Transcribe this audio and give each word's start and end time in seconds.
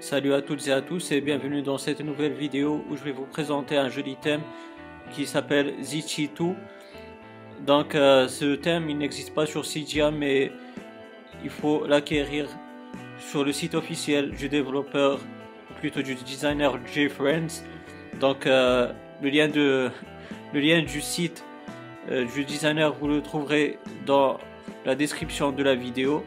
Salut 0.00 0.32
à 0.32 0.40
toutes 0.40 0.66
et 0.66 0.72
à 0.72 0.80
tous 0.80 1.12
et 1.12 1.20
bienvenue 1.20 1.60
dans 1.60 1.76
cette 1.76 2.00
nouvelle 2.00 2.32
vidéo 2.32 2.82
où 2.88 2.96
je 2.96 3.04
vais 3.04 3.12
vous 3.12 3.26
présenter 3.26 3.76
un 3.76 3.90
joli 3.90 4.16
thème 4.16 4.40
qui 5.12 5.26
s'appelle 5.26 5.74
Zichitu. 5.82 6.54
Donc 7.66 7.94
euh, 7.94 8.26
ce 8.26 8.54
thème 8.54 8.88
il 8.88 8.96
n'existe 8.96 9.34
pas 9.34 9.44
sur 9.44 9.66
Cydia 9.66 10.10
mais 10.10 10.52
il 11.44 11.50
faut 11.50 11.86
l'acquérir 11.86 12.48
sur 13.18 13.44
le 13.44 13.52
site 13.52 13.74
officiel 13.74 14.30
du 14.30 14.48
développeur 14.48 15.20
ou 15.70 15.74
plutôt 15.80 16.00
du 16.00 16.14
designer 16.14 16.78
JFriends. 16.86 17.62
Donc 18.20 18.46
euh, 18.46 18.90
le, 19.22 19.28
lien 19.28 20.82
du 20.82 21.00
site 21.02 21.44
euh, 22.10 22.24
du 22.24 22.46
designer 22.46 22.94
vous 22.94 23.06
le 23.06 23.20
trouverez 23.20 23.78
dans 24.06 24.38
la 24.86 24.94
description 24.94 25.52
de 25.52 25.62
la 25.62 25.74
vidéo. 25.74 26.24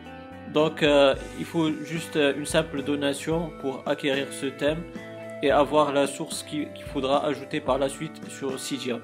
Donc 0.52 0.84
euh, 0.84 1.16
il 1.40 1.46
faut 1.46 1.72
juste 1.84 2.16
euh, 2.16 2.34
une 2.38 2.46
simple 2.46 2.84
donation 2.84 3.52
pour 3.62 3.84
acquérir 3.88 4.28
ce 4.32 4.46
thème 4.46 4.84
et 5.42 5.52
avoir 5.52 5.92
la 5.94 6.08
source 6.08 6.44
qu'il 6.44 6.70
faudra 6.94 7.26
ajouter 7.26 7.60
par 7.60 7.78
la 7.78 7.90
suite 7.90 8.30
sur 8.30 8.60
Cydia. 8.60 9.00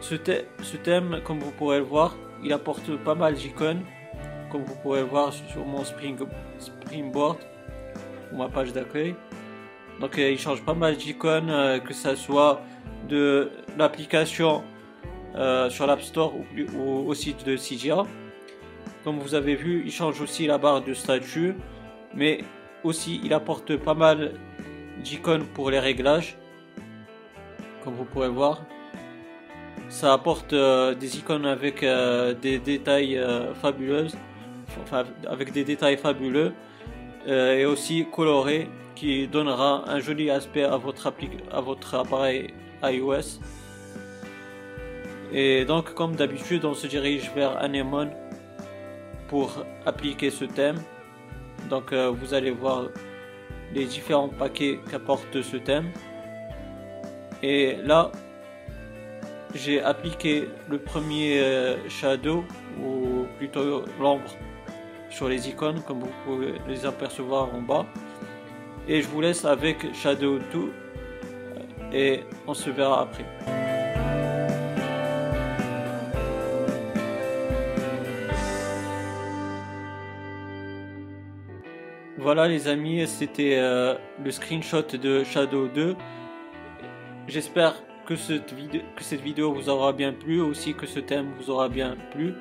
Ce, 0.00 0.14
thème, 0.14 1.20
comme 1.24 1.38
vous 1.38 1.50
pourrez 1.50 1.78
le 1.78 1.84
voir, 1.84 2.14
il 2.42 2.52
apporte 2.52 2.94
pas 2.98 3.14
mal 3.14 3.34
d'icônes, 3.34 3.80
comme 4.52 4.62
vous 4.62 4.76
pourrez 4.76 5.00
le 5.00 5.06
voir 5.06 5.32
sur 5.32 5.64
mon 5.64 5.82
spring, 5.82 6.18
Springboard 6.58 7.38
ou 8.32 8.36
ma 8.36 8.48
page 8.48 8.72
d'accueil. 8.72 9.14
Donc 10.00 10.18
euh, 10.18 10.30
il 10.30 10.38
change 10.38 10.62
pas 10.62 10.74
mal 10.74 10.96
d'icônes, 10.96 11.80
que 11.86 11.94
ce 11.94 12.14
soit 12.16 12.60
de 13.08 13.50
l'application 13.78 14.62
sur 15.70 15.86
l'App 15.86 16.02
Store 16.02 16.34
ou, 16.76 17.08
au 17.08 17.14
site 17.14 17.46
de 17.46 17.56
Cydia. 17.56 18.02
Comme 19.04 19.18
vous 19.18 19.34
avez 19.34 19.54
vu, 19.54 19.82
il 19.84 19.92
change 19.92 20.22
aussi 20.22 20.46
la 20.46 20.56
barre 20.56 20.80
de 20.80 20.94
statut, 20.94 21.54
mais 22.14 22.42
aussi 22.84 23.20
il 23.22 23.34
apporte 23.34 23.76
pas 23.76 23.92
mal 23.92 24.32
d'icônes 25.02 25.44
pour 25.44 25.70
les 25.70 25.78
réglages. 25.78 26.38
Comme 27.84 27.92
vous 27.94 28.06
pourrez 28.06 28.30
voir, 28.30 28.62
ça 29.90 30.14
apporte 30.14 30.54
euh, 30.54 30.94
des 30.94 31.18
icônes 31.18 31.44
avec 31.44 31.82
euh, 31.82 32.32
des 32.32 32.58
détails 32.58 33.18
euh, 33.18 33.52
fabuleux, 33.52 34.06
avec 35.28 35.52
des 35.52 35.64
détails 35.64 35.98
fabuleux 35.98 36.52
et 37.26 37.64
aussi 37.64 38.06
colorés 38.12 38.68
qui 38.94 39.26
donnera 39.28 39.88
un 39.88 39.98
joli 39.98 40.30
aspect 40.30 40.64
à 40.64 40.76
votre, 40.76 41.10
à 41.50 41.60
votre 41.60 41.94
appareil 41.94 42.52
iOS. 42.82 43.40
Et 45.32 45.64
donc 45.64 45.94
comme 45.94 46.16
d'habitude 46.16 46.64
on 46.64 46.74
se 46.74 46.86
dirige 46.86 47.30
vers 47.34 47.56
Anemone 47.56 48.10
pour 49.28 49.64
appliquer 49.86 50.30
ce 50.30 50.44
thème. 50.44 50.76
Donc 51.70 51.92
euh, 51.92 52.10
vous 52.10 52.34
allez 52.34 52.50
voir 52.50 52.88
les 53.72 53.84
différents 53.86 54.28
paquets 54.28 54.78
qu'apporte 54.90 55.42
ce 55.42 55.56
thème. 55.56 55.90
Et 57.42 57.76
là, 57.84 58.10
j'ai 59.54 59.82
appliqué 59.82 60.48
le 60.68 60.78
premier 60.78 61.40
euh, 61.40 61.88
shadow 61.88 62.44
ou 62.82 63.26
plutôt 63.38 63.84
l'ombre 64.00 64.30
sur 65.10 65.28
les 65.28 65.48
icônes 65.48 65.80
comme 65.82 66.00
vous 66.00 66.12
pouvez 66.24 66.54
les 66.68 66.86
apercevoir 66.86 67.54
en 67.54 67.62
bas. 67.62 67.86
Et 68.88 69.00
je 69.00 69.08
vous 69.08 69.20
laisse 69.20 69.44
avec 69.44 69.94
Shadow 69.94 70.38
2 70.52 70.72
et 71.92 72.20
on 72.46 72.54
se 72.54 72.70
verra 72.70 73.02
après. 73.02 73.73
Voilà 82.16 82.46
les 82.46 82.68
amis, 82.68 83.08
c'était 83.08 83.56
euh, 83.56 83.96
le 84.24 84.30
screenshot 84.30 84.82
de 84.82 85.24
Shadow 85.24 85.66
2. 85.66 85.96
J'espère 87.26 87.74
que 88.06 88.14
cette, 88.14 88.52
vidéo, 88.52 89.52
vous 89.52 89.68
aura 89.68 89.92
bien 89.92 90.12
plu, 90.12 90.40
aussi 90.40 90.74
que 90.74 90.86
ce 90.86 91.00
thème 91.00 91.32
vous 91.36 91.50
aura 91.50 91.68
bien 91.68 91.96
plu. 92.12 92.34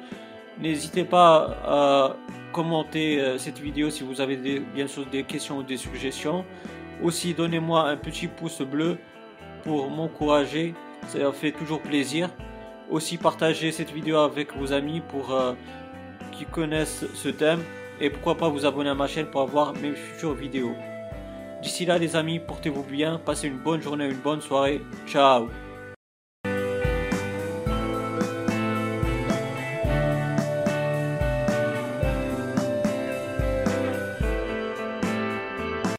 N'hésitez 0.59 1.03
pas 1.03 1.57
à 1.65 2.15
commenter 2.51 3.19
euh, 3.19 3.39
cette 3.39 3.57
vidéo 3.57 3.89
si 3.89 4.03
vous 4.03 4.21
avez 4.21 4.59
bien 4.59 4.85
sûr 4.85 5.07
des 5.07 5.23
questions 5.23 5.57
ou 5.57 5.63
des 5.63 5.77
suggestions. 5.77 6.45
Aussi 7.01 7.33
donnez-moi 7.33 7.89
un 7.89 7.97
petit 7.97 8.27
pouce 8.27 8.61
bleu 8.61 8.99
pour 9.63 9.89
m'encourager, 9.89 10.75
ça 11.07 11.31
fait 11.31 11.51
toujours 11.51 11.81
plaisir. 11.81 12.29
Aussi 12.91 13.17
partagez 13.17 13.71
cette 13.71 13.91
vidéo 13.91 14.17
avec 14.17 14.55
vos 14.55 14.71
amis 14.71 15.01
pour 15.01 15.33
euh, 15.33 15.53
qui 16.31 16.45
connaissent 16.45 17.05
ce 17.15 17.29
thème 17.29 17.63
et 17.99 18.09
pourquoi 18.09 18.37
pas 18.37 18.49
vous 18.49 18.65
abonner 18.65 18.89
à 18.89 18.95
ma 18.95 19.07
chaîne 19.07 19.27
pour 19.27 19.41
avoir 19.41 19.73
mes 19.73 19.93
futures 19.93 20.33
vidéos. 20.33 20.75
D'ici 21.61 21.85
là 21.85 21.97
les 21.97 22.15
amis, 22.15 22.39
portez-vous 22.39 22.83
bien, 22.83 23.19
passez 23.23 23.47
une 23.47 23.57
bonne 23.57 23.81
journée, 23.81 24.05
une 24.05 24.17
bonne 24.17 24.41
soirée. 24.41 24.81
Ciao 25.07 25.49